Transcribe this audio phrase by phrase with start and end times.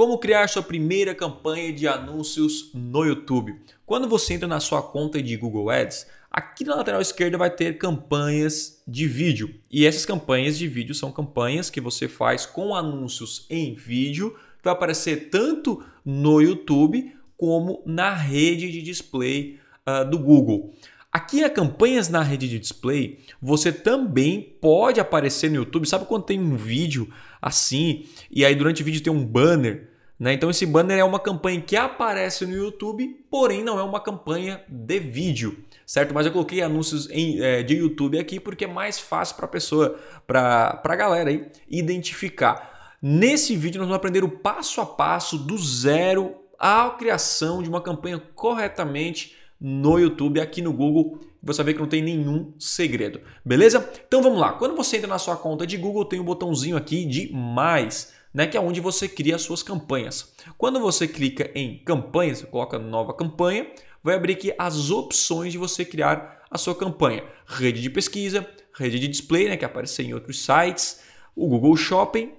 [0.00, 3.54] Como criar sua primeira campanha de anúncios no YouTube?
[3.84, 7.76] Quando você entra na sua conta de Google Ads, aqui na lateral esquerda vai ter
[7.76, 9.54] campanhas de vídeo.
[9.70, 14.64] E essas campanhas de vídeo são campanhas que você faz com anúncios em vídeo, que
[14.64, 20.72] vai aparecer tanto no YouTube como na rede de display uh, do Google.
[21.12, 25.86] Aqui a campanhas na rede de display, você também pode aparecer no YouTube.
[25.86, 27.12] Sabe quando tem um vídeo
[27.42, 29.89] assim e aí durante o vídeo tem um banner
[30.20, 30.34] né?
[30.34, 34.62] Então esse banner é uma campanha que aparece no YouTube, porém não é uma campanha
[34.68, 36.12] de vídeo, certo?
[36.12, 39.48] Mas eu coloquei anúncios em, é, de YouTube aqui porque é mais fácil para a
[39.48, 42.98] pessoa, para a galera aí, identificar.
[43.00, 47.80] Nesse vídeo nós vamos aprender o passo a passo do zero à criação de uma
[47.80, 51.18] campanha corretamente no YouTube, aqui no Google.
[51.42, 53.90] Você vê que não tem nenhum segredo, beleza?
[54.06, 54.52] Então vamos lá.
[54.52, 58.46] Quando você entra na sua conta de Google, tem um botãozinho aqui de mais né,
[58.46, 60.34] que é onde você cria as suas campanhas.
[60.56, 63.70] Quando você clica em campanhas, coloca nova campanha,
[64.02, 67.24] vai abrir aqui as opções de você criar a sua campanha.
[67.46, 71.00] Rede de pesquisa, rede de display, né, que aparece em outros sites,
[71.34, 72.32] o Google Shopping,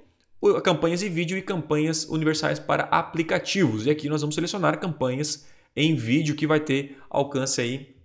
[0.64, 3.86] campanhas de vídeo e campanhas universais para aplicativos.
[3.86, 8.01] E aqui nós vamos selecionar campanhas em vídeo que vai ter alcance aí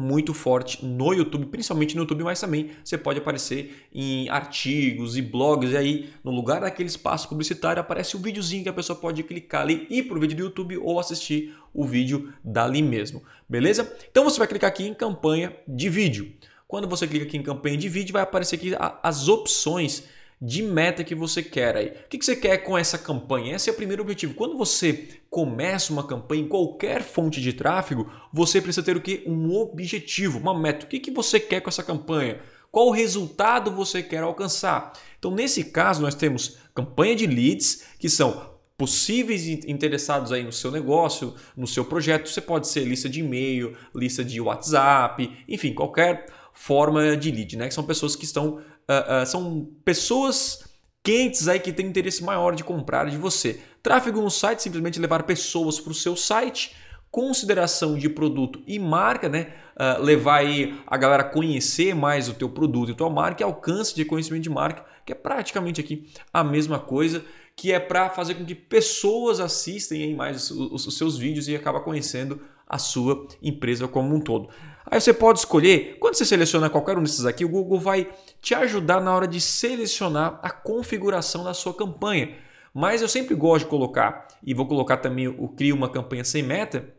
[0.00, 5.22] muito forte no YouTube, principalmente no YouTube, mas também você pode aparecer em artigos e
[5.22, 8.98] blogs, e aí no lugar daquele espaço publicitário aparece o um videozinho que a pessoa
[8.98, 12.82] pode clicar ali e ir para o vídeo do YouTube ou assistir o vídeo dali
[12.82, 13.92] mesmo, beleza?
[14.10, 16.32] Então você vai clicar aqui em campanha de vídeo.
[16.66, 20.04] Quando você clica aqui em campanha de vídeo, vai aparecer aqui as opções
[20.40, 21.88] de meta que você quer aí.
[21.88, 23.54] O que você quer com essa campanha?
[23.54, 24.34] Esse é o primeiro objetivo.
[24.34, 29.22] Quando você começa uma campanha em qualquer fonte de tráfego, você precisa ter o que?
[29.26, 30.86] Um objetivo, uma meta.
[30.86, 32.40] O que você quer com essa campanha?
[32.72, 34.92] Qual resultado você quer alcançar?
[35.18, 40.70] Então, nesse caso, nós temos campanha de leads, que são possíveis interessados aí no seu
[40.70, 42.30] negócio, no seu projeto.
[42.30, 47.68] Você pode ser lista de e-mail, lista de WhatsApp, enfim, qualquer forma de lead, né?
[47.68, 48.62] Que são pessoas que estão.
[48.90, 50.64] Uh, uh, são pessoas
[51.00, 53.60] quentes aí que têm interesse maior de comprar de você.
[53.80, 56.74] Tráfego no site, simplesmente levar pessoas para o seu site.
[57.08, 59.52] Consideração de produto e marca, né?
[59.76, 63.44] Uh, levar aí a galera a conhecer mais o teu produto e tua marca e
[63.44, 67.24] alcance de conhecimento de marca, que é praticamente aqui a mesma coisa,
[67.56, 71.54] que é para fazer com que pessoas assistem aí mais os, os seus vídeos e
[71.54, 74.48] acaba conhecendo a sua empresa como um todo.
[74.86, 78.08] Aí você pode escolher, quando você seleciona qualquer um desses aqui, o Google vai
[78.40, 82.36] te ajudar na hora de selecionar a configuração da sua campanha.
[82.72, 86.42] Mas eu sempre gosto de colocar, e vou colocar também o crio uma campanha sem
[86.42, 86.94] meta,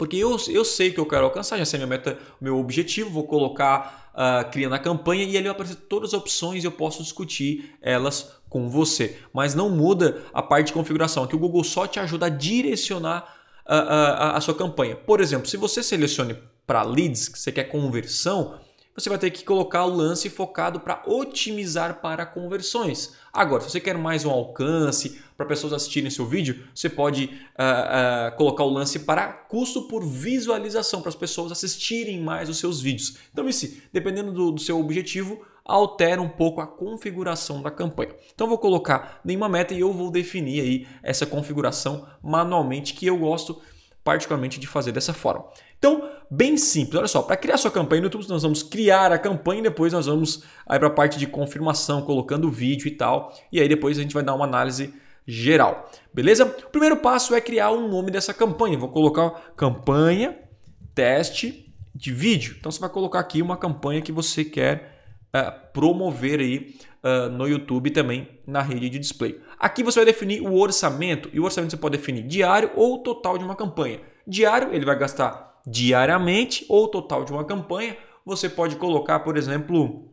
[0.00, 3.24] porque eu, eu sei que eu quero alcançar, já sei minha meta, meu objetivo, vou
[3.24, 7.02] colocar uh, criando a campanha e ali vai aparecer todas as opções e eu posso
[7.02, 9.18] discutir elas com você.
[9.30, 13.40] Mas não muda a parte de configuração, que o Google só te ajuda a direcionar
[13.66, 14.96] a, a, a sua campanha.
[14.96, 16.34] Por exemplo, se você selecione
[16.70, 18.54] para leads, que você quer conversão,
[18.94, 23.12] você vai ter que colocar o lance focado para otimizar para conversões.
[23.32, 27.28] Agora, se você quer mais um alcance para pessoas assistirem seu vídeo, você pode uh,
[28.32, 32.80] uh, colocar o lance para custo por visualização, para as pessoas assistirem mais os seus
[32.80, 33.16] vídeos.
[33.32, 38.14] Então, esse, dependendo do, do seu objetivo, altera um pouco a configuração da campanha.
[38.32, 43.18] Então vou colocar nenhuma meta e eu vou definir aí essa configuração manualmente que eu
[43.18, 43.60] gosto
[44.04, 45.44] particularmente de fazer dessa forma.
[45.80, 46.94] Então, bem simples.
[46.94, 49.94] Olha só, para criar sua campanha no YouTube, nós vamos criar a campanha e depois
[49.94, 53.34] nós vamos para a parte de confirmação, colocando o vídeo e tal.
[53.50, 54.94] E aí depois a gente vai dar uma análise
[55.26, 55.90] geral.
[56.12, 56.44] Beleza?
[56.44, 58.76] O primeiro passo é criar um nome dessa campanha.
[58.76, 60.38] Vou colocar campanha
[60.94, 62.56] teste de vídeo.
[62.58, 65.00] Então você vai colocar aqui uma campanha que você quer
[65.34, 69.40] uh, promover aí uh, no YouTube também na rede de display.
[69.58, 73.38] Aqui você vai definir o orçamento e o orçamento você pode definir diário ou total
[73.38, 74.00] de uma campanha.
[74.26, 77.96] Diário ele vai gastar diariamente ou total de uma campanha.
[78.24, 80.10] Você pode colocar, por exemplo,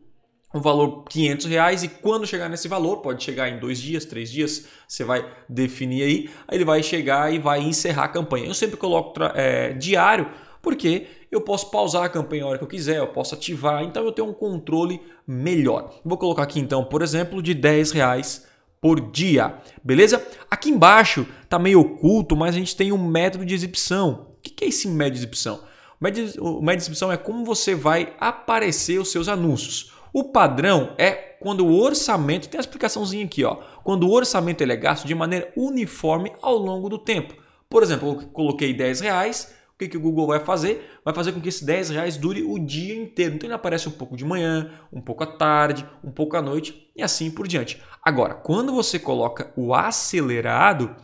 [0.54, 4.30] um valor 500 reais e quando chegar nesse valor, pode chegar em dois dias, três
[4.30, 8.46] dias, você vai definir aí, aí ele vai chegar e vai encerrar a campanha.
[8.46, 10.28] Eu sempre coloco é, diário
[10.62, 14.04] porque eu posso pausar a campanha a hora que eu quiser, eu posso ativar, então
[14.04, 16.00] eu tenho um controle melhor.
[16.04, 18.46] Vou colocar aqui então, por exemplo, de 10 reais
[18.80, 20.24] por dia, beleza?
[20.50, 24.27] Aqui embaixo está meio oculto, mas a gente tem um método de exibição.
[24.38, 25.60] O que é esse método de exibição?
[26.00, 26.32] O método
[26.62, 29.92] de exibição é como você vai aparecer os seus anúncios.
[30.12, 34.72] O padrão é quando o orçamento, tem a explicaçãozinha aqui, ó, quando o orçamento ele
[34.72, 37.34] é gasto de maneira uniforme ao longo do tempo.
[37.68, 40.90] Por exemplo, eu coloquei 10 reais, O que, que o Google vai fazer?
[41.04, 43.36] Vai fazer com que esses 10 reais dure o dia inteiro.
[43.36, 46.90] Então ele aparece um pouco de manhã, um pouco à tarde, um pouco à noite
[46.96, 47.80] e assim por diante.
[48.02, 50.96] Agora, quando você coloca o acelerado,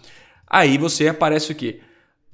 [0.44, 1.82] aí você aparece o quê?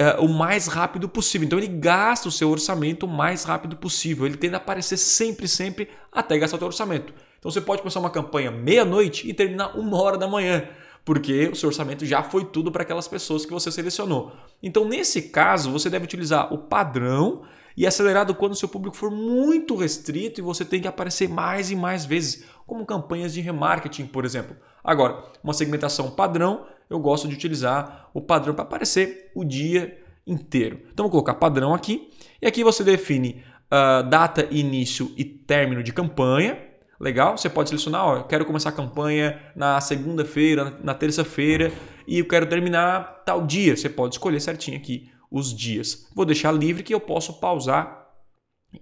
[0.00, 1.44] É, o mais rápido possível.
[1.44, 4.25] Então ele gasta o seu orçamento o mais rápido possível.
[4.25, 7.12] Ele tende a aparecer sempre, sempre até gastar o seu orçamento.
[7.38, 10.67] Então você pode começar uma campanha meia-noite e terminar uma hora da manhã,
[11.05, 14.32] porque o seu orçamento já foi tudo para aquelas pessoas que você selecionou.
[14.62, 17.43] Então nesse caso você deve utilizar o padrão
[17.76, 21.70] e acelerado quando o seu público for muito restrito e você tem que aparecer mais
[21.70, 24.56] e mais vezes, como campanhas de remarketing, por exemplo.
[24.82, 29.96] Agora, uma segmentação padrão eu gosto de utilizar o padrão para aparecer o dia
[30.26, 30.81] inteiro.
[30.92, 32.10] Então vou colocar padrão aqui
[32.42, 36.58] e aqui você define uh, data, início e término de campanha.
[36.98, 37.38] Legal?
[37.38, 41.72] Você pode selecionar, ó, eu quero começar a campanha na segunda-feira, na terça-feira
[42.06, 43.76] e eu quero terminar tal dia.
[43.76, 46.08] Você pode escolher certinho aqui os dias.
[46.14, 48.08] Vou deixar livre que eu posso pausar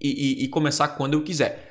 [0.01, 1.68] e, e, e começar quando eu quiser.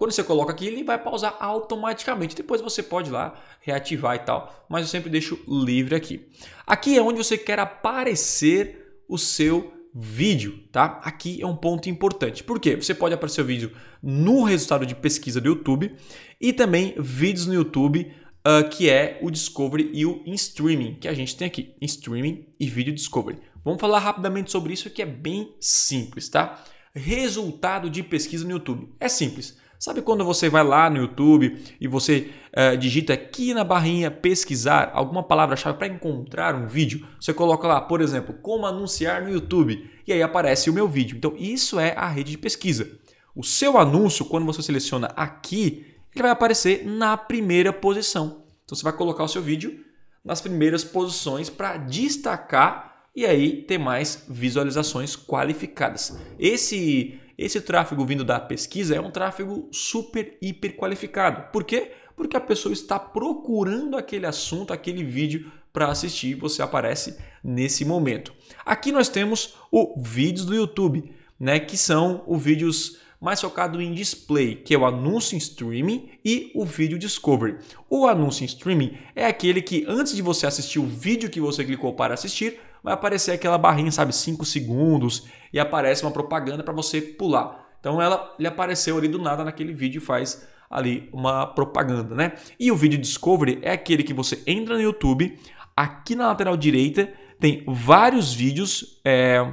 [0.00, 2.34] Quando você coloca aqui, ele vai pausar automaticamente.
[2.34, 6.26] Depois você pode ir lá reativar e tal, mas eu sempre deixo livre aqui.
[6.66, 11.02] Aqui é onde você quer aparecer o seu vídeo, tá?
[11.04, 12.42] Aqui é um ponto importante.
[12.42, 12.76] Por quê?
[12.76, 15.94] Você pode aparecer o vídeo no resultado de pesquisa do YouTube
[16.40, 21.08] e também vídeos no YouTube uh, que é o Discovery e o In Streaming, que
[21.08, 23.38] a gente tem aqui, In Streaming e Vídeo Discovery.
[23.62, 26.64] Vamos falar rapidamente sobre isso que é bem simples, tá?
[26.94, 28.94] Resultado de pesquisa no YouTube.
[28.98, 29.59] É simples.
[29.80, 34.90] Sabe quando você vai lá no YouTube e você uh, digita aqui na barrinha pesquisar
[34.92, 37.06] alguma palavra-chave para encontrar um vídeo?
[37.18, 41.16] Você coloca lá, por exemplo, como anunciar no YouTube e aí aparece o meu vídeo.
[41.16, 42.90] Então, isso é a rede de pesquisa.
[43.34, 48.44] O seu anúncio, quando você seleciona aqui, ele vai aparecer na primeira posição.
[48.66, 49.82] Então, você vai colocar o seu vídeo
[50.22, 56.18] nas primeiras posições para destacar e aí ter mais visualizações qualificadas.
[56.38, 61.50] Esse esse tráfego vindo da pesquisa é um tráfego super, hiper qualificado.
[61.50, 61.92] Por quê?
[62.14, 68.34] Porque a pessoa está procurando aquele assunto, aquele vídeo para assistir, você aparece nesse momento.
[68.62, 73.94] Aqui nós temos o vídeos do YouTube, né, que são os vídeos mais focado em
[73.94, 77.56] display, que é o anúncio em streaming e o vídeo discovery.
[77.88, 81.64] O anúncio em streaming é aquele que antes de você assistir o vídeo que você
[81.64, 86.74] clicou para assistir, vai aparecer aquela barrinha, sabe, 5 segundos e aparece uma propaganda para
[86.74, 87.68] você pular.
[87.80, 92.34] Então ela lhe apareceu ali do nada naquele vídeo e faz ali uma propaganda, né?
[92.58, 95.38] E o vídeo discovery é aquele que você entra no YouTube,
[95.76, 99.44] aqui na lateral direita tem vários vídeos é,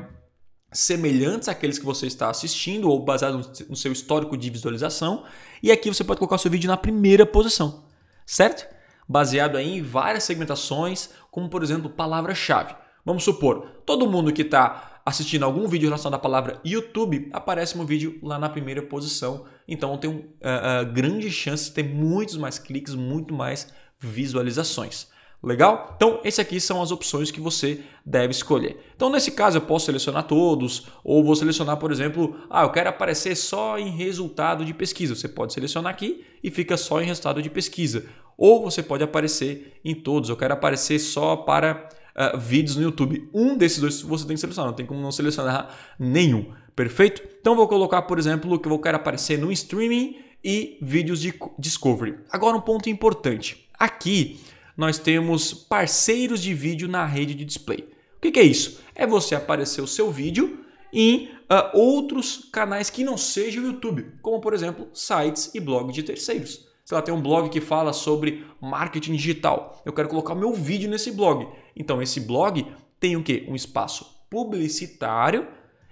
[0.71, 5.23] semelhantes àqueles que você está assistindo ou baseados no seu histórico de visualização,
[5.63, 7.85] e aqui você pode colocar seu vídeo na primeira posição,
[8.25, 8.67] certo?
[9.07, 12.75] Baseado aí em várias segmentações, como por exemplo palavra-chave.
[13.05, 17.85] Vamos supor, todo mundo que está assistindo algum vídeo relacionado à palavra YouTube, aparece um
[17.85, 19.45] vídeo lá na primeira posição.
[19.65, 25.07] Então tem uma uh, uh, grande chance de ter muitos mais cliques, muito mais visualizações.
[25.41, 25.93] Legal?
[25.95, 28.83] Então, essas aqui são as opções que você deve escolher.
[28.97, 32.89] Então, nesse caso, eu posso selecionar todos, ou vou selecionar, por exemplo, ah, eu quero
[32.89, 35.15] aparecer só em resultado de pesquisa.
[35.15, 38.05] Você pode selecionar aqui e fica só em resultado de pesquisa.
[38.37, 40.29] Ou você pode aparecer em todos.
[40.29, 41.87] Eu quero aparecer só para
[42.17, 43.29] uh, vídeos no YouTube.
[43.33, 45.69] Um desses dois você tem que selecionar, não tem como não selecionar
[45.99, 46.51] nenhum.
[46.75, 47.21] Perfeito?
[47.39, 52.17] Então vou colocar, por exemplo, que eu quero aparecer no streaming e vídeos de discovery.
[52.31, 53.67] Agora um ponto importante.
[53.77, 54.39] Aqui
[54.75, 57.79] nós temos parceiros de vídeo na rede de display.
[58.17, 58.79] O que, que é isso?
[58.95, 64.13] É você aparecer o seu vídeo em uh, outros canais que não sejam o YouTube,
[64.21, 67.91] como por exemplo sites e blogs de terceiros sei lá, tem um blog que fala
[67.91, 69.81] sobre marketing digital.
[69.85, 71.45] Eu quero colocar o meu vídeo nesse blog.
[71.77, 72.65] Então, esse blog
[72.99, 73.45] tem o quê?
[73.47, 75.47] Um espaço publicitário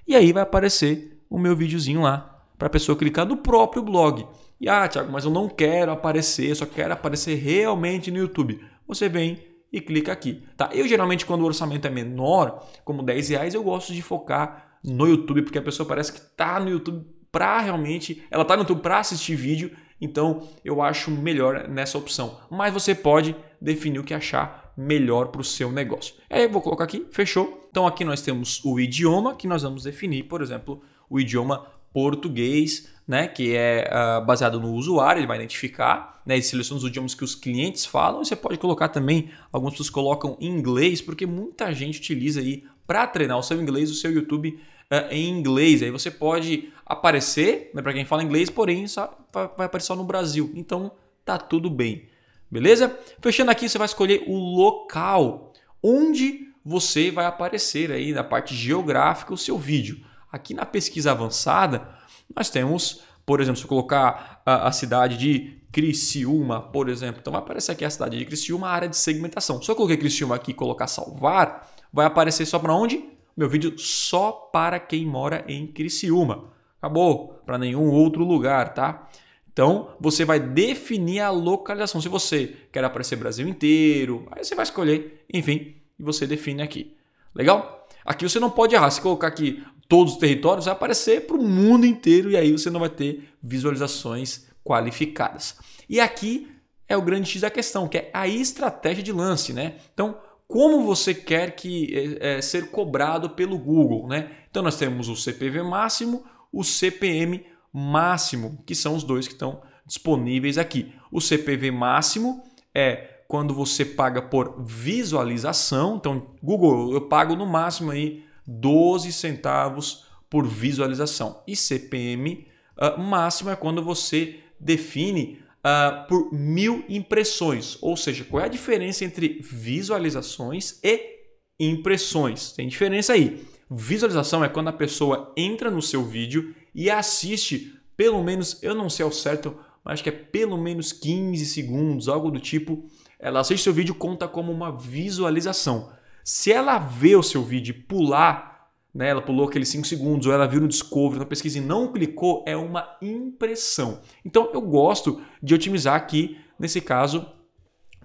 [0.07, 4.25] e aí vai aparecer o meu videozinho lá para a pessoa clicar no próprio blog.
[4.59, 8.63] E ah, Thiago, mas eu não quero aparecer, só quero aparecer realmente no YouTube.
[8.87, 9.39] Você vem
[9.71, 10.43] e clica aqui.
[10.55, 10.69] Tá?
[10.73, 15.07] Eu geralmente, quando o orçamento é menor, como 10 reais, eu gosto de focar no
[15.07, 18.23] YouTube, porque a pessoa parece que está no YouTube para realmente.
[18.31, 22.39] Ela está no YouTube para assistir vídeo então eu acho melhor nessa opção.
[22.49, 26.15] Mas você pode definir o que achar melhor para o seu negócio.
[26.29, 27.67] Aí eu vou colocar aqui, fechou.
[27.69, 32.89] Então aqui nós temos o idioma que nós vamos definir, por exemplo, o idioma português,
[33.07, 37.15] né, que é uh, baseado no usuário, ele vai identificar, né, e seleciona os idiomas
[37.15, 38.21] que os clientes falam.
[38.21, 43.07] E você pode colocar também, algumas pessoas colocam inglês, porque muita gente utiliza aí para
[43.07, 44.59] treinar o seu inglês, o seu YouTube
[44.91, 45.81] uh, em inglês.
[45.81, 50.03] Aí você pode aparecer, né, para quem fala inglês, porém só vai aparecer só no
[50.03, 50.51] Brasil.
[50.53, 50.91] Então
[51.23, 52.09] tá tudo bem.
[52.49, 52.97] Beleza?
[53.21, 59.33] Fechando aqui, você vai escolher o local onde você vai aparecer aí na parte geográfica
[59.33, 60.03] o seu vídeo.
[60.31, 61.87] Aqui na pesquisa avançada,
[62.35, 67.33] nós temos, por exemplo, se eu colocar a, a cidade de Criciúma, por exemplo, então
[67.33, 69.61] vai aparecer aqui a cidade de Criciúma, a área de segmentação.
[69.61, 73.03] Se eu coloquei Criciúma aqui e colocar salvar, vai aparecer só para onde?
[73.35, 76.45] Meu vídeo só para quem mora em Criciúma.
[76.81, 79.07] Acabou, para nenhum outro lugar, tá?
[79.55, 82.01] Então, você vai definir a localização.
[82.01, 86.93] Se você quer aparecer Brasil inteiro, aí você vai escolher, enfim, e você define aqui.
[87.33, 87.87] Legal?
[88.03, 88.91] Aqui você não pode errar.
[88.91, 92.69] Se colocar aqui todos os territórios, vai aparecer para o mundo inteiro e aí você
[92.69, 95.55] não vai ter visualizações qualificadas.
[95.87, 96.51] E aqui
[96.85, 99.75] é o grande X da questão, que é a estratégia de lance, né?
[99.93, 100.17] Então,
[100.49, 104.31] como você quer que é, é, ser cobrado pelo Google, né?
[104.51, 107.41] Então nós temos o CPV máximo, o CPM
[107.75, 110.93] máximo, que são os dois que estão disponíveis aqui.
[111.11, 112.41] O CPV máximo
[112.73, 115.97] é quando você paga por visualização.
[115.97, 121.43] Então, Google, eu pago no máximo aí 12 centavos por visualização.
[121.45, 122.45] E CPM uh,
[122.77, 127.77] ah, máximo é quando você define uh, por mil impressões.
[127.81, 131.15] Ou seja, qual é a diferença entre visualizações e
[131.59, 132.53] impressões?
[132.53, 133.45] Tem diferença aí.
[133.69, 138.89] Visualização é quando a pessoa entra no seu vídeo e assiste pelo menos, eu não
[138.89, 142.85] sei ao certo, mas acho que é pelo menos 15 segundos, algo do tipo
[143.19, 145.89] ela assiste seu vídeo conta como uma visualização.
[146.23, 150.47] Se ela vê o seu vídeo pular, né, ela pulou aqueles 5 segundos, ou ela
[150.47, 154.01] viu no Discovery, na pesquisa e não clicou, é uma impressão.
[154.23, 157.25] Então eu gosto de otimizar aqui, nesse caso,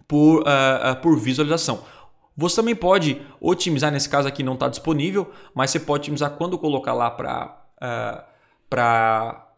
[0.06, 1.84] por, uh, uh, por visualização.
[2.36, 6.58] Você também pode otimizar, nesse caso aqui não está disponível, mas você pode otimizar quando
[6.58, 8.29] colocar lá para uh,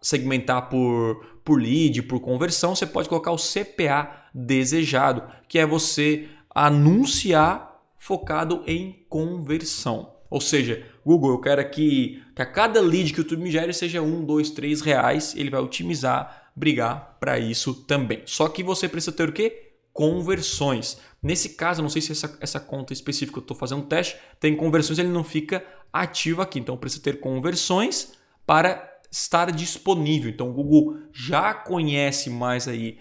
[0.00, 6.28] segmentar por, por lead, por conversão, você pode colocar o CPA desejado, que é você
[6.54, 10.12] anunciar focado em conversão.
[10.28, 13.72] Ou seja, Google, eu quero que, que a cada lead que o YouTube me gere
[13.72, 15.34] seja um, dois, três reais.
[15.36, 18.22] Ele vai otimizar, brigar para isso também.
[18.24, 19.74] Só que você precisa ter o quê?
[19.92, 20.98] Conversões.
[21.22, 24.56] Nesse caso, não sei se essa, essa conta específica eu estou fazendo um teste, tem
[24.56, 26.58] conversões, ele não fica ativo aqui.
[26.58, 28.14] Então precisa ter conversões
[28.46, 30.30] para estar disponível.
[30.30, 32.98] Então o Google já conhece mais aí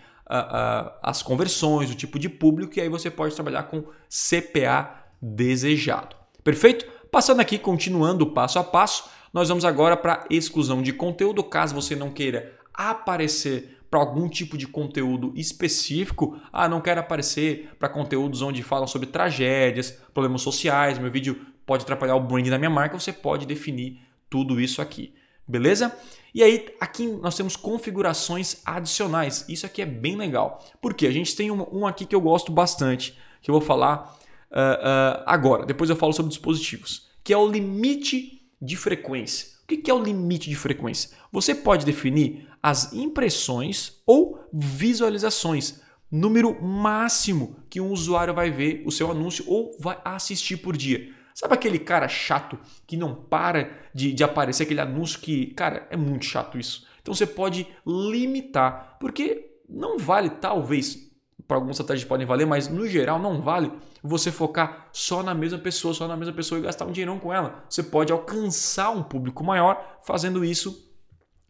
[1.01, 6.15] as conversões, o tipo de público, e aí você pode trabalhar com CPA desejado.
[6.43, 6.85] Perfeito?
[7.11, 11.43] Passando aqui, continuando passo a passo, nós vamos agora para exclusão de conteúdo.
[11.43, 17.69] Caso você não queira aparecer para algum tipo de conteúdo específico, ah, não quero aparecer
[17.77, 22.57] para conteúdos onde falam sobre tragédias, problemas sociais, meu vídeo pode atrapalhar o branding da
[22.57, 23.99] minha marca, você pode definir
[24.29, 25.13] tudo isso aqui.
[25.51, 25.93] Beleza?
[26.33, 29.43] E aí, aqui nós temos configurações adicionais.
[29.49, 30.65] Isso aqui é bem legal.
[30.81, 34.17] Porque a gente tem um, um aqui que eu gosto bastante, que eu vou falar
[34.49, 35.65] uh, uh, agora.
[35.65, 39.49] Depois eu falo sobre dispositivos, que é o limite de frequência.
[39.63, 41.09] O que é o limite de frequência?
[41.33, 48.91] Você pode definir as impressões ou visualizações, número máximo que um usuário vai ver o
[48.91, 51.13] seu anúncio ou vai assistir por dia.
[51.33, 55.97] Sabe aquele cara chato que não para de, de aparecer, aquele anúncio que, cara, é
[55.97, 56.87] muito chato isso.
[57.01, 61.11] Então você pode limitar, porque não vale, talvez,
[61.47, 63.71] para algumas estratégias podem valer, mas no geral não vale
[64.03, 67.33] você focar só na mesma pessoa, só na mesma pessoa e gastar um dinheirão com
[67.33, 67.63] ela.
[67.69, 70.89] Você pode alcançar um público maior fazendo isso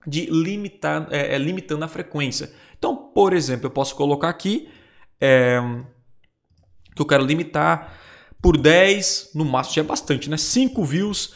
[0.06, 2.52] de limitar, é, é, limitando a frequência.
[2.78, 4.70] Então, por exemplo, eu posso colocar aqui
[5.20, 5.60] é,
[6.96, 8.01] que eu quero limitar
[8.42, 10.38] por 10, no máximo já é bastante, né?
[10.38, 11.34] 5 views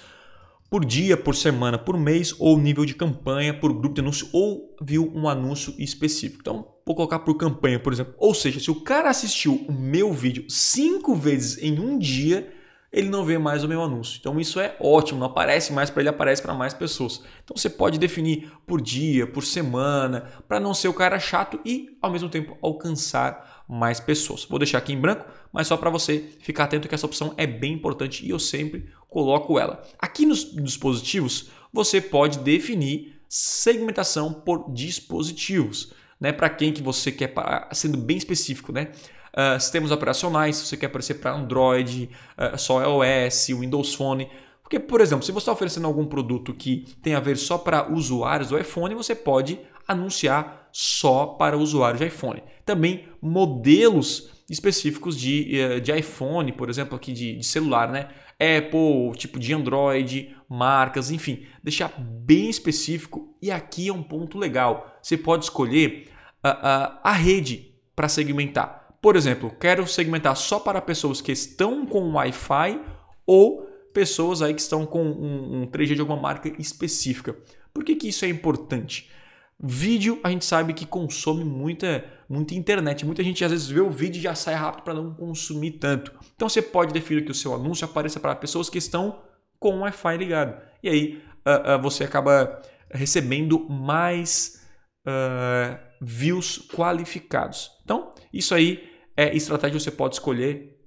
[0.69, 4.75] por dia, por semana, por mês, ou nível de campanha, por grupo de anúncio, ou
[4.81, 6.41] viu um anúncio específico.
[6.41, 8.15] Então, vou colocar por campanha, por exemplo.
[8.17, 12.51] Ou seja, se o cara assistiu o meu vídeo 5 vezes em um dia,
[12.95, 14.17] ele não vê mais o meu anúncio.
[14.17, 17.21] Então isso é ótimo, não aparece mais para ele, aparece para mais pessoas.
[17.43, 21.97] Então você pode definir por dia, por semana, para não ser o cara chato e
[22.01, 24.45] ao mesmo tempo alcançar mais pessoas.
[24.45, 27.48] Vou deixar aqui em branco, mas só para você ficar atento que essa opção é
[27.48, 29.84] bem importante e eu sempre coloco ela.
[30.00, 36.31] Aqui nos dispositivos você pode definir segmentação por dispositivos, né?
[36.31, 37.34] Para quem que você quer,
[37.74, 38.91] sendo bem específico, né?
[39.36, 44.29] uh, sistemas operacionais, se você quer aparecer para Android, uh, só iOS, Windows Phone.
[44.63, 47.91] Porque, por exemplo, se você está oferecendo algum produto que tem a ver só para
[47.91, 52.44] usuários do iPhone, você pode anunciar só para usuários de iPhone.
[52.65, 58.10] Também modelos específicos de, eh, de iPhone, por exemplo, aqui de, de celular, né?
[58.34, 63.34] Apple, tipo de Android, marcas, enfim, deixar bem específico.
[63.41, 65.00] E aqui é um ponto legal.
[65.01, 66.10] Você pode escolher
[66.44, 68.98] a, a, a rede para segmentar.
[69.01, 72.82] Por exemplo, quero segmentar só para pessoas que estão com Wi-Fi
[73.25, 77.34] ou pessoas aí que estão com um, um 3G de alguma marca específica.
[77.74, 79.10] Por que, que isso é importante?
[79.57, 83.05] Vídeo, a gente sabe que consome muita, muita internet.
[83.05, 86.12] Muita gente às vezes vê o vídeo e já sai rápido para não consumir tanto.
[86.35, 89.21] Então você pode definir que o seu anúncio apareça para pessoas que estão
[89.59, 90.62] com o Wi-Fi ligado.
[90.83, 94.62] E aí uh, uh, você acaba recebendo mais
[95.07, 97.71] uh, views qualificados.
[97.83, 98.83] Então, isso aí
[99.15, 100.77] é estratégia que você pode escolher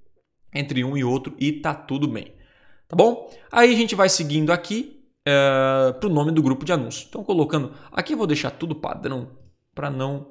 [0.53, 2.35] entre um e outro e tá tudo bem.
[2.87, 3.31] Tá bom?
[3.51, 4.98] Aí a gente vai seguindo aqui
[5.29, 7.05] é, para o nome do grupo de anúncio.
[7.07, 7.71] Então, colocando.
[7.91, 9.29] Aqui eu vou deixar tudo padrão
[9.75, 10.27] para não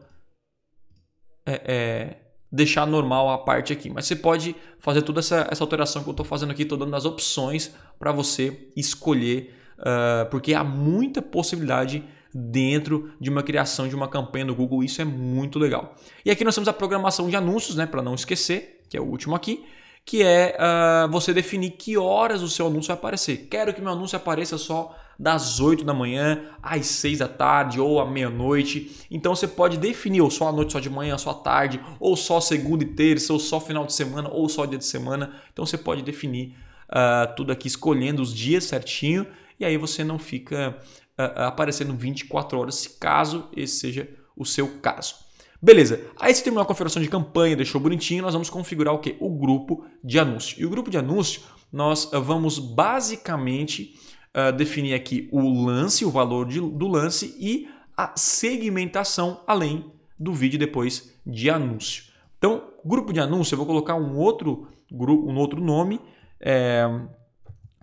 [1.46, 2.16] é, é,
[2.50, 3.88] deixar normal a parte aqui.
[3.88, 6.96] Mas você pode fazer toda essa, essa alteração que eu estou fazendo aqui, estou dando
[6.96, 13.94] as opções para você escolher, uh, porque há muita possibilidade dentro de uma criação de
[13.94, 14.82] uma campanha no Google.
[14.82, 15.94] Isso é muito legal.
[16.24, 19.04] E aqui nós temos a programação de anúncios, né, para não esquecer, que é o
[19.04, 19.64] último aqui
[20.08, 23.46] que é uh, você definir que horas o seu anúncio vai aparecer.
[23.50, 28.00] Quero que meu anúncio apareça só das 8 da manhã às 6 da tarde ou
[28.00, 28.90] à meia-noite.
[29.10, 32.16] Então você pode definir ou só à noite, só de manhã, só à tarde, ou
[32.16, 35.34] só segunda e terça, ou só final de semana, ou só dia de semana.
[35.52, 36.56] Então você pode definir
[36.88, 39.26] uh, tudo aqui escolhendo os dias certinho
[39.60, 40.74] e aí você não fica
[41.18, 45.27] uh, aparecendo 24 horas, se caso esse seja o seu caso.
[45.60, 49.16] Beleza, aí você terminou a configuração de campanha, deixou bonitinho, nós vamos configurar o que?
[49.18, 50.60] O grupo de anúncio.
[50.60, 53.98] E o grupo de anúncio, nós ah, vamos basicamente
[54.36, 60.32] uh, definir aqui o lance, o valor de, do lance e a segmentação além do
[60.32, 62.04] vídeo depois de anúncio.
[62.38, 66.00] Então, grupo de anúncio, eu vou colocar um outro, um outro nome,
[66.40, 66.84] é,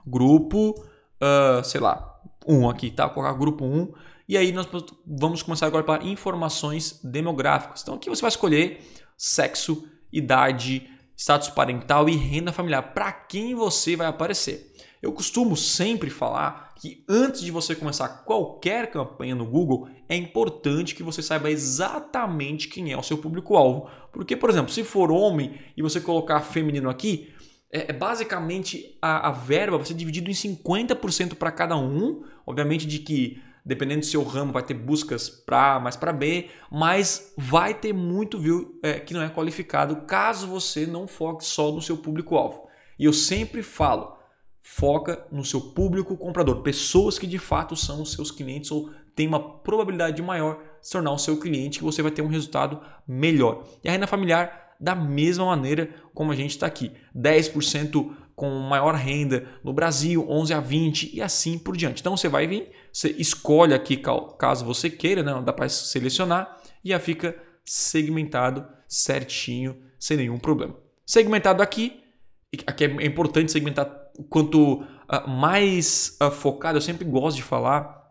[0.08, 0.70] grupo,
[1.22, 3.06] uh, sei lá, 1 aqui, tá?
[3.06, 3.92] Vou colocar grupo 1
[4.28, 4.68] e aí nós
[5.06, 7.82] vamos começar agora para informações demográficas.
[7.82, 8.82] Então aqui você vai escolher
[9.18, 14.74] sexo, idade, status parental e renda familiar, para quem você vai aparecer.
[15.02, 20.96] Eu costumo sempre falar que antes de você começar qualquer campanha no Google, é importante
[20.96, 23.88] que você saiba exatamente quem é o seu público-alvo.
[24.12, 27.32] Porque, por exemplo, se for homem e você colocar feminino aqui,
[27.72, 32.24] é, é basicamente a, a verba vai ser dividida em 50% para cada um.
[32.46, 37.34] Obviamente de que dependendo do seu ramo, vai ter buscas para mais para B, mas
[37.36, 41.82] vai ter muito view é, que não é qualificado caso você não foque só no
[41.82, 42.68] seu público-alvo.
[43.00, 44.16] E eu sempre falo,
[44.62, 49.28] foca no seu público comprador, pessoas que de fato são os seus clientes ou tem
[49.28, 52.80] uma probabilidade maior de se tornar o seu cliente, que você vai ter um resultado
[53.08, 53.64] melhor.
[53.84, 58.94] E a renda familiar, da mesma maneira como a gente está aqui, 10% com maior
[58.96, 62.02] renda no Brasil, 11 a 20 e assim por diante.
[62.02, 64.02] Então você vai vir, você escolhe aqui
[64.38, 65.42] caso você queira, né?
[65.44, 70.76] dá para selecionar e já fica segmentado certinho, sem nenhum problema.
[71.06, 72.04] Segmentado aqui,
[72.68, 73.90] aqui é importante segmentar
[74.30, 78.04] quanto uh, mais uh, focado, eu sempre gosto de falar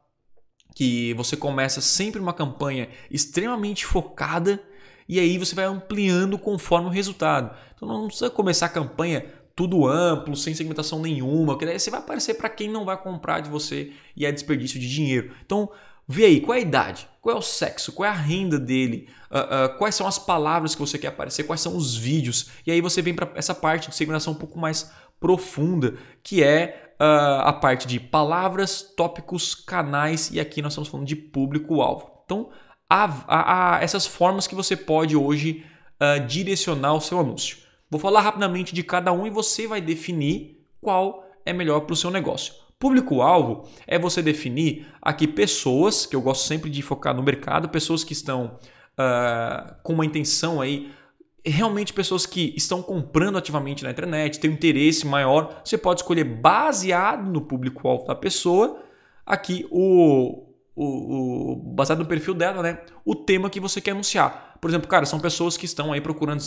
[0.74, 4.60] que você começa sempre uma campanha extremamente focada
[5.08, 7.54] e aí você vai ampliando conforme o resultado.
[7.74, 12.00] Então não precisa começar a campanha tudo amplo, sem segmentação nenhuma, que daí você vai
[12.00, 15.32] aparecer para quem não vai comprar de você e é desperdício de dinheiro.
[15.46, 15.70] Então,
[16.08, 19.08] vê aí qual é a idade, qual é o sexo, qual é a renda dele,
[19.30, 22.50] uh, uh, quais são as palavras que você quer aparecer, quais são os vídeos.
[22.66, 24.90] E aí você vem para essa parte de segmentação um pouco mais
[25.20, 31.06] profunda, que é uh, a parte de palavras, tópicos, canais e aqui nós estamos falando
[31.06, 32.10] de público-alvo.
[32.24, 32.50] Então,
[32.88, 35.64] há, há, há, essas formas que você pode hoje
[36.26, 37.56] direcionar o seu anúncio.
[37.88, 41.96] Vou falar rapidamente de cada um e você vai definir qual é melhor para o
[41.96, 42.52] seu negócio.
[42.78, 48.04] Público-alvo é você definir aqui pessoas, que eu gosto sempre de focar no mercado, pessoas
[48.04, 48.58] que estão
[48.98, 50.90] uh, com uma intenção aí,
[51.44, 55.62] realmente pessoas que estão comprando ativamente na internet, têm um interesse maior.
[55.64, 58.82] Você pode escolher baseado no público-alvo da pessoa,
[59.24, 62.80] aqui o, o, o, baseado no perfil dela, né?
[63.04, 64.56] O tema que você quer anunciar.
[64.60, 66.42] Por exemplo, cara, são pessoas que estão aí procurando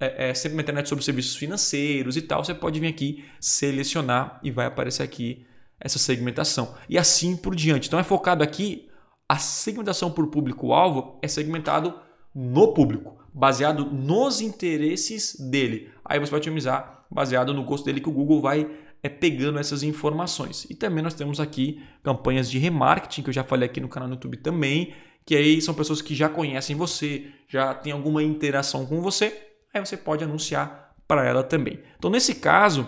[0.00, 4.40] é, é, sempre na internet sobre serviços financeiros e tal, você pode vir aqui selecionar
[4.42, 5.46] e vai aparecer aqui
[5.78, 6.74] essa segmentação.
[6.88, 7.86] E assim por diante.
[7.86, 8.88] Então é focado aqui,
[9.28, 11.94] a segmentação por público-alvo é segmentado
[12.34, 15.90] no público, baseado nos interesses dele.
[16.04, 18.70] Aí você vai otimizar baseado no gosto dele que o Google vai
[19.02, 20.66] é pegando essas informações.
[20.70, 24.08] E também nós temos aqui campanhas de remarketing, que eu já falei aqui no canal
[24.08, 28.86] do YouTube também, que aí são pessoas que já conhecem você, já tem alguma interação
[28.86, 31.80] com você aí você pode anunciar para ela também.
[31.96, 32.86] Então, nesse caso,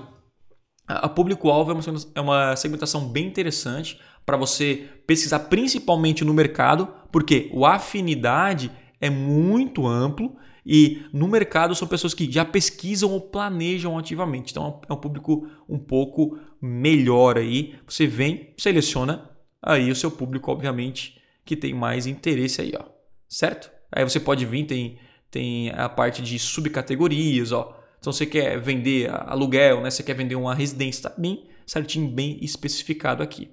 [0.86, 1.72] a público-alvo
[2.14, 8.70] é uma segmentação bem interessante para você pesquisar principalmente no mercado, porque o afinidade
[9.00, 14.52] é muito amplo E no mercado são pessoas que já pesquisam ou planejam ativamente.
[14.52, 17.74] Então é um público um pouco melhor aí.
[17.86, 22.84] Você vem, seleciona aí o seu público, obviamente, que tem mais interesse aí, ó.
[23.28, 23.70] Certo?
[23.90, 24.98] Aí você pode vir, tem,
[25.30, 27.78] tem a parte de subcategorias, ó.
[27.98, 29.90] Então você quer vender aluguel, né?
[29.90, 33.50] Você quer vender uma residência, tá bem certinho, bem especificado aqui.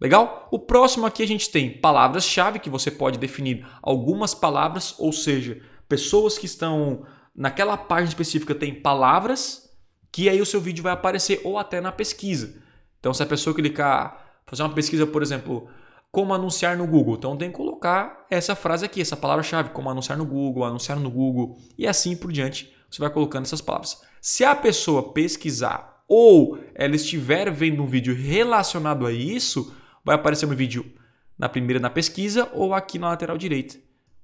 [0.00, 0.48] Legal?
[0.50, 5.60] O próximo aqui a gente tem palavras-chave, que você pode definir algumas palavras, ou seja,
[5.90, 9.68] pessoas que estão naquela página específica tem palavras
[10.12, 12.54] que aí o seu vídeo vai aparecer ou até na pesquisa.
[13.00, 15.68] Então, se a pessoa clicar, fazer uma pesquisa, por exemplo,
[16.12, 20.16] como anunciar no Google, então tem que colocar essa frase aqui, essa palavra-chave, como anunciar
[20.16, 22.72] no Google, anunciar no Google e assim por diante.
[22.88, 24.00] Você vai colocando essas palavras.
[24.20, 29.74] Se a pessoa pesquisar ou ela estiver vendo um vídeo relacionado a isso,
[30.04, 30.92] vai aparecer no vídeo
[31.36, 33.76] na primeira na pesquisa ou aqui na lateral direita.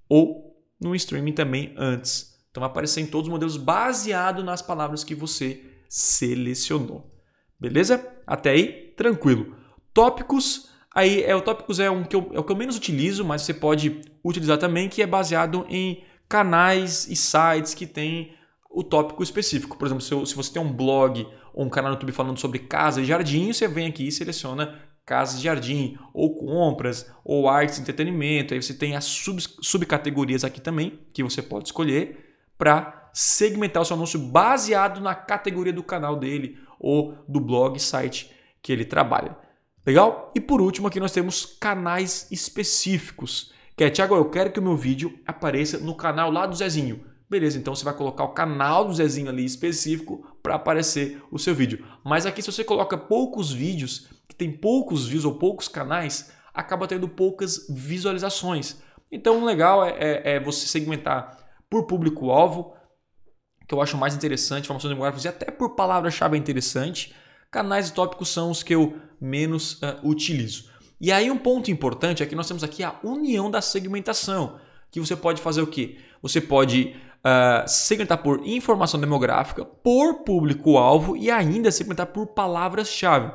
[0.09, 2.37] Ou no streaming também antes.
[2.51, 7.13] Então vai aparecer em todos os modelos baseado nas palavras que você selecionou.
[7.59, 8.05] Beleza?
[8.27, 9.57] Até aí, tranquilo.
[9.93, 13.25] Tópicos, aí é o tópicos é um que eu, é o que eu menos utilizo,
[13.25, 18.35] mas você pode utilizar também, que é baseado em canais e sites que têm
[18.71, 19.79] o tópico específico.
[19.79, 22.59] Por exemplo, se, se você tem um blog ou um canal no YouTube falando sobre
[22.59, 27.79] casa e jardim, você vem aqui e seleciona casas de jardim, ou compras, ou artes
[27.79, 28.53] e entretenimento.
[28.53, 33.85] Aí você tem as sub, subcategorias aqui também, que você pode escolher para segmentar o
[33.85, 39.37] seu anúncio baseado na categoria do canal dele ou do blog, site que ele trabalha.
[39.87, 40.33] Legal?
[40.35, 43.53] E por último, aqui nós temos canais específicos.
[43.77, 47.05] Que é, Tiago, eu quero que o meu vídeo apareça no canal lá do Zezinho.
[47.29, 51.55] Beleza, então você vai colocar o canal do Zezinho ali específico para aparecer o seu
[51.55, 51.85] vídeo.
[52.05, 56.87] Mas aqui, se você coloca poucos vídeos, que tem poucos views ou poucos canais, acaba
[56.87, 58.81] tendo poucas visualizações.
[59.11, 61.37] Então, o legal é, é, é você segmentar
[61.69, 62.75] por público-alvo,
[63.67, 67.15] que eu acho mais interessante, informações demográficas e até por palavra-chave é interessante.
[67.51, 70.71] Canais e tópicos são os que eu menos uh, utilizo.
[71.01, 74.59] E aí um ponto importante é que nós temos aqui a união da segmentação,
[74.91, 75.99] que você pode fazer o quê?
[76.23, 83.33] Você pode uh, segmentar por informação demográfica, por público-alvo e ainda segmentar por palavras-chave.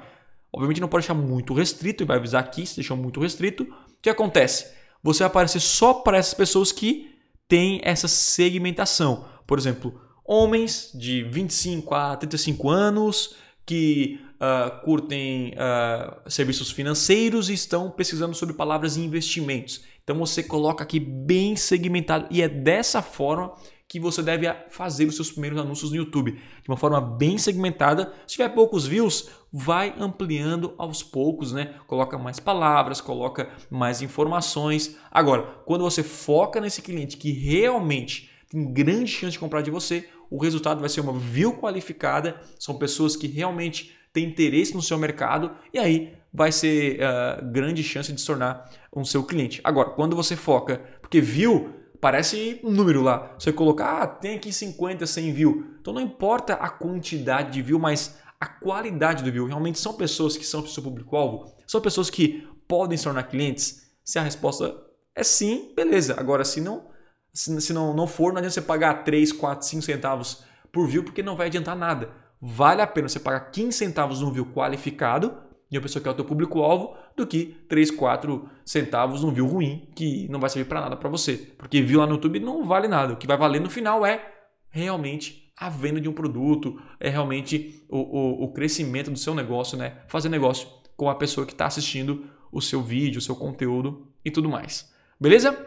[0.54, 3.64] Obviamente não pode deixar muito restrito, e vai avisar aqui se deixou muito restrito.
[3.64, 4.72] O que acontece?
[5.04, 7.12] Você vai aparecer só para essas pessoas que
[7.48, 9.26] têm essa segmentação.
[9.48, 13.36] Por exemplo, homens de 25 a 35 anos
[13.66, 19.84] que uh, curtem uh, serviços financeiros e estão pesquisando sobre palavras e investimentos.
[20.04, 23.54] Então você coloca aqui bem segmentado e é dessa forma
[23.92, 26.32] que você deve fazer os seus primeiros anúncios no YouTube.
[26.32, 28.14] De uma forma bem segmentada.
[28.26, 31.74] Se tiver poucos views, vai ampliando aos poucos, né?
[31.88, 34.96] Coloca mais palavras, coloca mais informações.
[35.12, 40.08] Agora, quando você foca nesse cliente que realmente tem grande chance de comprar de você,
[40.30, 42.40] o resultado vai ser uma view qualificada.
[42.58, 47.84] São pessoas que realmente têm interesse no seu mercado e aí vai ser uh, grande
[47.84, 49.60] chance de se tornar um seu cliente.
[49.66, 53.34] Agora, quando você foca, porque view parece um número lá.
[53.38, 55.66] Você colocar, ah, tem aqui 50, 100 views.
[55.80, 59.46] Então não importa a quantidade de view, mas a qualidade do view.
[59.46, 61.56] Realmente são pessoas que são o seu público-alvo?
[61.68, 63.92] São pessoas que podem se tornar clientes?
[64.04, 64.76] Se a resposta
[65.16, 66.16] é sim, beleza.
[66.20, 66.88] Agora, se não,
[67.32, 71.22] se não, não for, não adianta você pagar 3, 4, 5 centavos por view, porque
[71.22, 72.10] não vai adiantar nada.
[72.42, 75.38] Vale a pena você pagar 15 centavos num view qualificado
[75.72, 79.48] de uma pessoa que é o teu público-alvo do que 3, 4 centavos num view
[79.48, 81.38] ruim que não vai servir para nada para você.
[81.58, 83.14] Porque view lá no YouTube não vale nada.
[83.14, 84.34] O que vai valer no final é
[84.70, 89.78] realmente a venda de um produto, é realmente o, o, o crescimento do seu negócio,
[89.78, 89.98] né?
[90.08, 94.30] Fazer negócio com a pessoa que está assistindo o seu vídeo, o seu conteúdo e
[94.30, 94.92] tudo mais.
[95.20, 95.58] Beleza?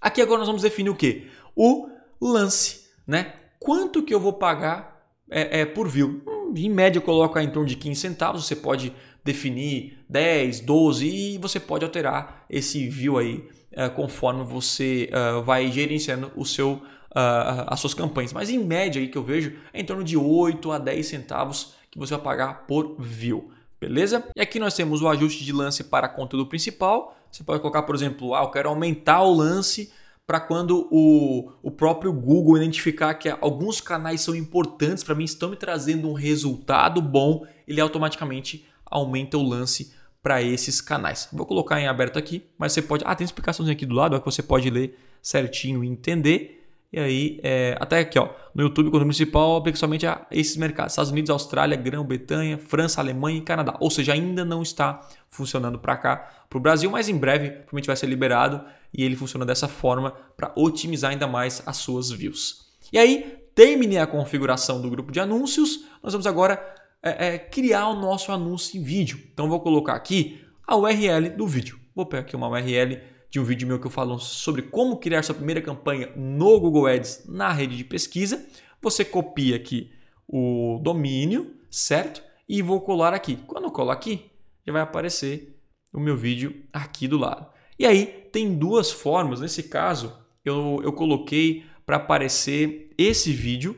[0.00, 1.28] Aqui agora nós vamos definir o que?
[1.54, 3.34] O lance, né?
[3.58, 6.22] Quanto que eu vou pagar é, é, por view?
[6.26, 11.06] Hum, em média eu coloco em torno de 15 centavos, você pode definir 10, 12
[11.06, 16.72] e você pode alterar esse view aí uh, conforme você uh, vai gerenciando o seu,
[16.72, 18.32] uh, as suas campanhas.
[18.32, 21.74] Mas em média aí que eu vejo é em torno de 8 a 10 centavos
[21.90, 23.50] que você vai pagar por view.
[23.80, 24.24] Beleza?
[24.36, 27.16] E aqui nós temos o ajuste de lance para conteúdo principal.
[27.30, 29.90] Você pode colocar, por exemplo, ah, eu quero aumentar o lance
[30.26, 35.50] para quando o, o próprio Google identificar que alguns canais são importantes para mim, estão
[35.50, 41.28] me trazendo um resultado bom, ele automaticamente aumenta o lance para esses canais.
[41.32, 43.04] Vou colocar em aberto aqui, mas você pode.
[43.06, 46.56] Ah, tem explicações aqui do lado, é que você pode ler certinho e entender.
[46.92, 50.92] E aí, é, até aqui, ó, no YouTube, quando municipal, aplica somente a esses mercados:
[50.92, 53.76] Estados Unidos, Austrália, Grã-Bretanha, França, Alemanha e Canadá.
[53.80, 56.16] Ou seja, ainda não está funcionando para cá,
[56.48, 60.10] para o Brasil, mas em breve provavelmente vai ser liberado e ele funciona dessa forma
[60.36, 62.68] para otimizar ainda mais as suas views.
[62.92, 66.60] E aí, terminei a configuração do grupo de anúncios, nós vamos agora
[67.02, 69.20] é, é, criar o nosso anúncio em vídeo.
[69.32, 71.78] Então, vou colocar aqui a URL do vídeo.
[71.94, 75.22] Vou pegar aqui uma URL de um vídeo meu que eu falo sobre como criar
[75.22, 78.44] sua primeira campanha no Google Ads na rede de pesquisa.
[78.82, 79.92] Você copia aqui
[80.26, 82.22] o domínio, certo?
[82.48, 83.36] E vou colar aqui.
[83.46, 84.30] Quando eu colo aqui,
[84.66, 85.60] já vai aparecer
[85.92, 87.46] o meu vídeo aqui do lado.
[87.78, 89.40] E aí tem duas formas.
[89.40, 93.76] Nesse caso, eu, eu coloquei para aparecer esse vídeo,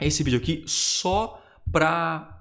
[0.00, 1.40] esse vídeo aqui, só
[1.70, 2.34] para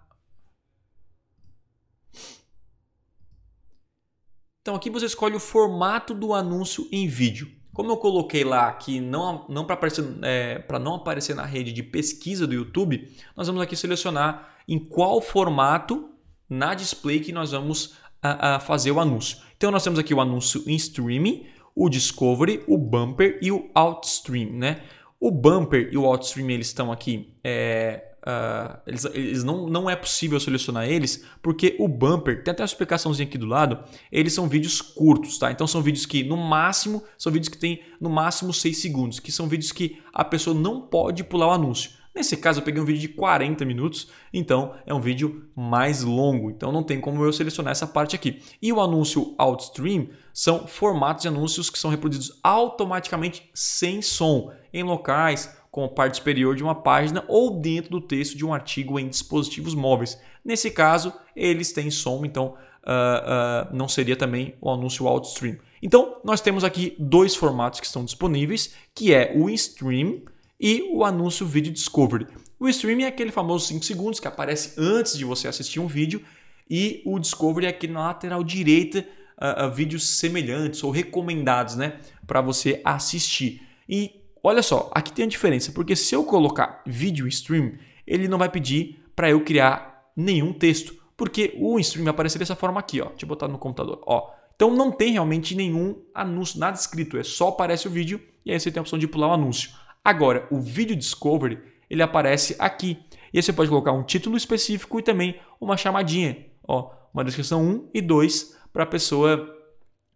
[4.63, 7.51] Então aqui você escolhe o formato do anúncio em vídeo.
[7.73, 11.83] Como eu coloquei lá que não, não para aparecer, é, não aparecer na rede de
[11.83, 16.09] pesquisa do YouTube, nós vamos aqui selecionar em qual formato
[16.49, 19.39] na display que nós vamos a, a fazer o anúncio.
[19.57, 24.51] Então nós temos aqui o anúncio em streaming, o discovery, o bumper e o outstream,
[24.51, 24.83] né?
[25.19, 29.97] O bumper e o outstream eles estão aqui é, Uh, eles, eles, não, não é
[29.97, 34.47] possível selecionar eles porque o bumper, tem até uma explicaçãozinha aqui do lado, eles são
[34.47, 35.51] vídeos curtos, tá?
[35.51, 39.29] Então são vídeos que no máximo, são vídeos que tem no máximo 6 segundos, que
[39.29, 41.91] são vídeos que a pessoa não pode pular o anúncio.
[42.15, 46.49] Nesse caso eu peguei um vídeo de 40 minutos, então é um vídeo mais longo,
[46.49, 48.39] então não tem como eu selecionar essa parte aqui.
[48.61, 54.83] E o anúncio Outstream são formatos de anúncios que são reproduzidos automaticamente sem som em
[54.83, 58.99] locais com a parte superior de uma página ou dentro do texto de um artigo
[58.99, 60.21] em dispositivos móveis.
[60.45, 62.49] Nesse caso, eles têm som, então
[62.83, 65.57] uh, uh, não seria também o anúncio outstream.
[65.81, 70.21] Então, nós temos aqui dois formatos que estão disponíveis, que é o InStream
[70.59, 72.27] e o anúncio Video Discovery.
[72.59, 76.21] O Stream é aquele famoso 5 segundos que aparece antes de você assistir um vídeo
[76.69, 79.03] e o Discovery é aquele na lateral direita,
[79.39, 83.67] uh, vídeos semelhantes ou recomendados né, para você assistir.
[83.89, 88.37] E Olha só, aqui tem a diferença, porque se eu colocar vídeo stream, ele não
[88.37, 92.99] vai pedir para eu criar nenhum texto, porque o stream vai aparecer dessa forma aqui,
[92.99, 93.05] ó.
[93.05, 94.29] Deixa eu botar no computador, ó.
[94.53, 98.59] Então não tem realmente nenhum anúncio, nada escrito, é só aparece o vídeo e aí
[98.59, 99.71] você tem a opção de pular o anúncio.
[100.03, 101.57] Agora, o vídeo discovery,
[101.89, 102.99] ele aparece aqui.
[103.31, 107.63] E aí você pode colocar um título específico e também uma chamadinha, ó, uma descrição
[107.63, 109.55] 1 e 2 para a pessoa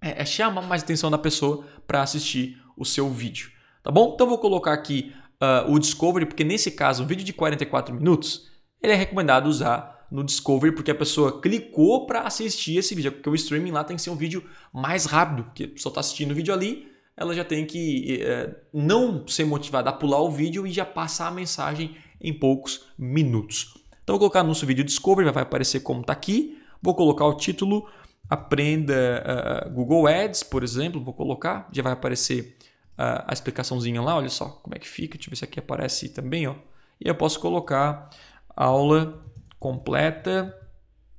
[0.02, 3.57] é, é, chamar mais atenção da pessoa para assistir o seu vídeo
[3.88, 4.12] tá bom?
[4.14, 8.50] Então vou colocar aqui uh, o Discovery, porque nesse caso, um vídeo de 44 minutos,
[8.84, 13.30] ele é recomendado usar no Discovery, porque a pessoa clicou para assistir esse vídeo, porque
[13.30, 16.36] o streaming lá tem que ser um vídeo mais rápido, porque pessoa está assistindo o
[16.36, 20.72] vídeo ali, ela já tem que eh, não ser motivada a pular o vídeo e
[20.72, 23.74] já passar a mensagem em poucos minutos.
[24.04, 26.58] Então vou colocar anúncio vídeo Discovery, vai aparecer como está aqui.
[26.82, 27.88] Vou colocar o título
[28.30, 32.57] Aprenda uh, Google Ads, por exemplo, vou colocar, já vai aparecer
[32.98, 35.18] a, explicaçãozinha lá, olha só como é que fica.
[35.18, 36.48] Deixa eu ver se aqui aparece também.
[36.48, 36.56] Ó.
[37.00, 38.10] E eu posso colocar
[38.56, 39.24] aula
[39.60, 40.56] completa,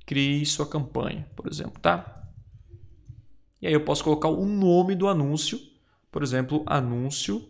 [0.05, 2.27] crie sua campanha, por exemplo, tá?
[3.61, 5.59] E aí eu posso colocar o nome do anúncio,
[6.11, 7.47] por exemplo, anúncio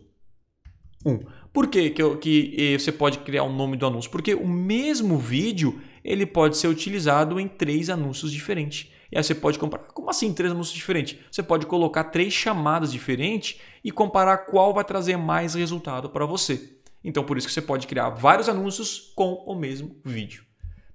[1.04, 1.20] 1.
[1.52, 4.10] Por que, que, eu, que você pode criar o nome do anúncio?
[4.10, 8.90] Porque o mesmo vídeo ele pode ser utilizado em três anúncios diferentes.
[9.10, 9.84] E aí você pode comparar.
[9.84, 11.18] Como assim três anúncios diferentes?
[11.30, 16.78] Você pode colocar três chamadas diferentes e comparar qual vai trazer mais resultado para você.
[17.02, 20.44] Então, por isso que você pode criar vários anúncios com o mesmo vídeo.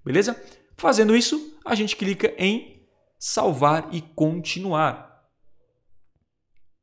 [0.03, 0.39] Beleza?
[0.77, 5.23] Fazendo isso, a gente clica em salvar e continuar.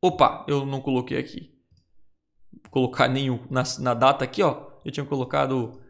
[0.03, 1.55] Opa, eu não coloquei aqui.
[2.71, 4.73] Colocar nenhum na, na data aqui, ó.
[4.85, 5.81] Eu tinha colocado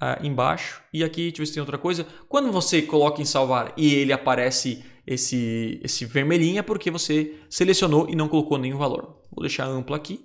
[0.00, 0.82] uh, embaixo.
[0.92, 2.06] E aqui, deixa eu ver se tem outra coisa.
[2.28, 8.08] Quando você coloca em salvar e ele aparece esse, esse vermelhinho, é porque você selecionou
[8.08, 9.22] e não colocou nenhum valor.
[9.30, 10.24] Vou deixar amplo aqui.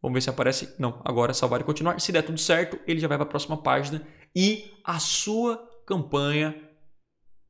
[0.00, 0.74] Vamos ver se aparece.
[0.78, 2.00] Não, agora salvar e continuar.
[2.00, 4.06] Se der tudo certo, ele já vai para a próxima página.
[4.34, 6.54] E a sua campanha.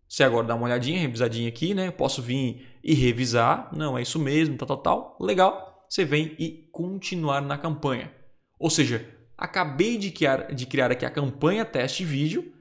[0.09, 1.91] Você agora dá uma olhadinha, revisadinha aqui, né?
[1.91, 3.71] Posso vir e revisar.
[3.77, 5.19] Não, é isso mesmo, tal, tal, tal.
[5.21, 5.87] Legal.
[5.89, 8.11] Você vem e continuar na campanha.
[8.59, 9.07] Ou seja,
[9.39, 12.53] acabei de criar, de criar aqui a campanha teste vídeo,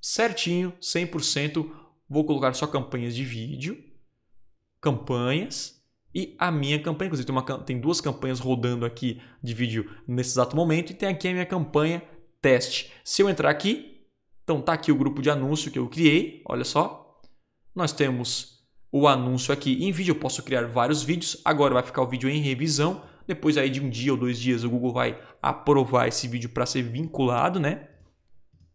[0.00, 1.70] certinho, 100%.
[2.08, 3.82] Vou colocar só campanhas de vídeo,
[4.80, 5.80] campanhas
[6.14, 7.06] e a minha campanha.
[7.06, 11.08] Inclusive, tem, uma, tem duas campanhas rodando aqui de vídeo nesse exato momento e tem
[11.08, 12.02] aqui a minha campanha
[12.42, 12.92] teste.
[13.04, 14.06] Se eu entrar aqui,
[14.42, 17.20] então tá aqui o grupo de anúncio que eu criei, olha só.
[17.74, 18.58] Nós temos
[18.90, 21.40] o anúncio aqui em vídeo, eu posso criar vários vídeos.
[21.44, 23.02] Agora vai ficar o vídeo em revisão.
[23.28, 26.64] Depois aí de um dia ou dois dias o Google vai aprovar esse vídeo para
[26.64, 27.86] ser vinculado, né?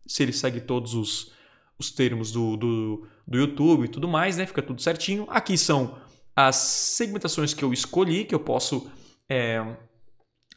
[0.05, 1.33] Se ele segue todos os,
[1.79, 4.45] os termos do, do, do YouTube e tudo mais, né?
[4.45, 5.25] Fica tudo certinho.
[5.27, 5.97] Aqui são
[6.35, 8.91] as segmentações que eu escolhi, que eu posso
[9.27, 9.75] é,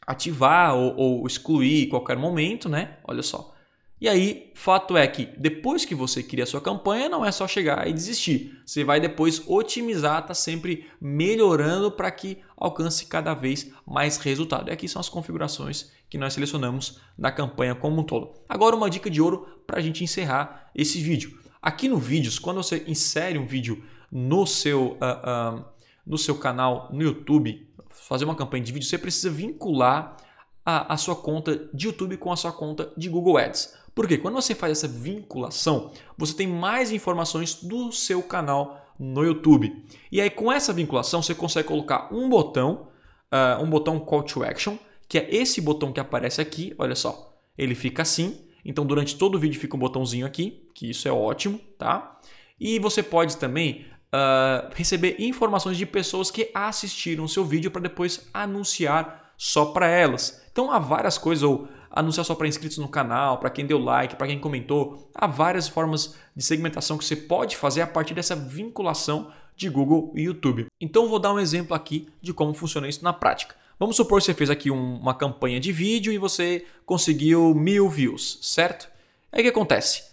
[0.07, 2.99] ativar ou, ou excluir em qualquer momento, né?
[3.03, 3.56] Olha só.
[3.99, 7.49] E aí, fato é que depois que você cria a sua campanha, não é só
[7.49, 8.61] chegar e desistir.
[8.67, 14.69] Você vai depois otimizar, tá sempre melhorando para que alcance cada vez mais resultado.
[14.69, 18.35] E aqui são as configurações que nós selecionamos da campanha como um todo.
[18.47, 21.39] Agora uma dica de ouro para a gente encerrar esse vídeo.
[21.63, 23.83] Aqui no vídeos, quando você insere um vídeo
[24.13, 25.65] no seu, uh, uh,
[26.07, 30.19] no seu canal no YouTube, fazer uma campanha de vídeo, você precisa vincular
[30.67, 33.73] a, a sua conta de YouTube com a sua conta de Google Ads.
[33.95, 39.87] Porque quando você faz essa vinculação, você tem mais informações do seu canal no YouTube.
[40.11, 42.89] E aí, com essa vinculação, você consegue colocar um botão,
[43.33, 44.77] uh, um botão Call to Action,
[45.09, 46.75] que é esse botão que aparece aqui.
[46.79, 48.45] Olha só, ele fica assim.
[48.65, 52.19] Então, durante todo o vídeo fica um botãozinho aqui, que isso é ótimo, tá?
[52.59, 57.83] E você pode também uh, receber informações de pessoas que assistiram o seu vídeo para
[57.83, 60.43] depois anunciar só para elas.
[60.51, 64.17] Então, há várias coisas, ou anunciar só para inscritos no canal, para quem deu like,
[64.17, 65.11] para quem comentou.
[65.15, 70.13] Há várias formas de segmentação que você pode fazer a partir dessa vinculação de Google
[70.15, 70.67] e YouTube.
[70.79, 73.57] Então vou dar um exemplo aqui de como funciona isso na prática.
[73.79, 77.89] Vamos supor que você fez aqui um, uma campanha de vídeo e você conseguiu mil
[77.89, 78.89] views, certo?
[79.33, 80.05] Aí o que acontece?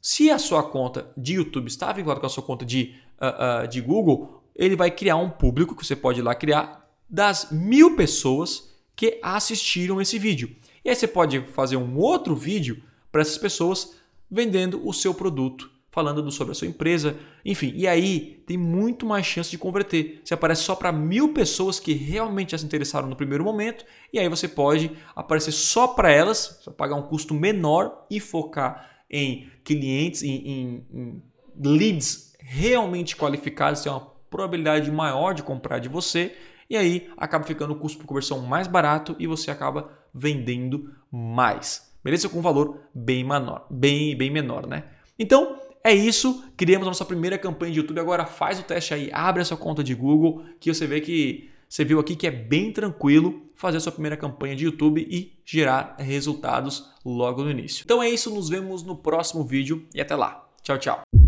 [0.00, 3.68] Se a sua conta de YouTube está vinculada com a sua conta de, uh, uh,
[3.68, 6.77] de Google, ele vai criar um público que você pode ir lá criar
[7.08, 10.54] das mil pessoas que assistiram esse vídeo.
[10.84, 13.96] E aí você pode fazer um outro vídeo para essas pessoas
[14.30, 17.72] vendendo o seu produto, falando sobre a sua empresa, enfim.
[17.74, 20.20] E aí tem muito mais chance de converter.
[20.22, 24.18] Você aparece só para mil pessoas que realmente já se interessaram no primeiro momento, e
[24.18, 30.22] aí você pode aparecer só para elas, pagar um custo menor e focar em clientes,
[30.22, 31.22] em, em, em
[31.64, 36.36] leads realmente qualificados, ter uma probabilidade maior de comprar de você
[36.68, 41.92] e aí acaba ficando o custo por conversão mais barato e você acaba vendendo mais.
[42.02, 42.28] Beleza?
[42.28, 44.84] Com um valor bem menor, bem, bem menor, né?
[45.18, 46.44] Então, é isso.
[46.56, 48.00] Criamos a nossa primeira campanha de YouTube.
[48.00, 51.50] Agora faz o teste aí, abre a sua conta de Google, que você vê que
[51.68, 55.38] você viu aqui que é bem tranquilo fazer a sua primeira campanha de YouTube e
[55.44, 57.82] gerar resultados logo no início.
[57.84, 60.48] Então é isso, nos vemos no próximo vídeo e até lá.
[60.62, 61.27] Tchau, tchau.